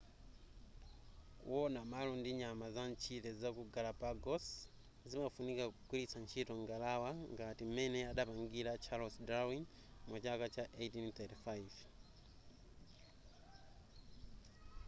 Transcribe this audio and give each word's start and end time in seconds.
kuwona 1.39 1.81
malo 1.91 2.11
ndi 2.21 2.31
nyama 2.41 2.65
zamtchire 2.75 3.29
zaku 3.41 3.63
galapagos 3.75 4.45
zimafunika 5.09 5.63
kugwilitsa 5.75 6.17
ntchito 6.21 6.53
ngalawa 6.61 7.09
ngati 7.33 7.63
m'mene 7.65 7.99
adapangira 8.11 8.71
charles 8.85 9.15
darwin 9.29 9.63
mu 10.09 10.15
chaka 10.23 10.45
cha 10.55 10.65
1835 10.77 11.77